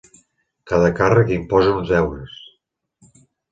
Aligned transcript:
Cada 0.71 0.87
càrrec 1.01 1.29
imposa 1.37 1.75
uns 1.83 1.93
deures. 1.93 2.35